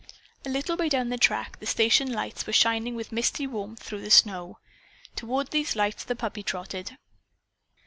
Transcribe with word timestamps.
A 0.47 0.49
little 0.49 0.77
way 0.77 0.89
down 0.89 1.09
the 1.09 1.17
track 1.19 1.59
the 1.59 1.67
station 1.67 2.11
lights 2.11 2.47
were 2.47 2.53
shining 2.53 2.95
with 2.95 3.11
misty 3.11 3.45
warmth 3.45 3.83
through 3.83 4.01
the 4.01 4.09
snow. 4.09 4.57
Toward 5.15 5.51
these 5.51 5.75
lights 5.75 6.03
the 6.03 6.15
puppy 6.15 6.41
trotted. 6.41 6.97